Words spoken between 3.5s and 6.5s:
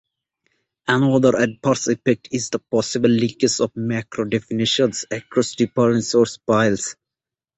of macro definitions across different source